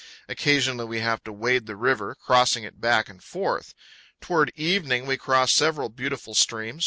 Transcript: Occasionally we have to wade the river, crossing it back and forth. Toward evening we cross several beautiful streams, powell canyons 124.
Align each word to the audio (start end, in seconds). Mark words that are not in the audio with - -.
Occasionally 0.27 0.85
we 0.85 0.99
have 1.01 1.23
to 1.25 1.31
wade 1.31 1.67
the 1.67 1.75
river, 1.75 2.15
crossing 2.15 2.63
it 2.63 2.81
back 2.81 3.07
and 3.07 3.23
forth. 3.23 3.75
Toward 4.19 4.51
evening 4.55 5.05
we 5.05 5.15
cross 5.15 5.51
several 5.53 5.89
beautiful 5.89 6.33
streams, 6.33 6.39
powell 6.39 6.59
canyons 6.69 6.73
124. 6.79 6.79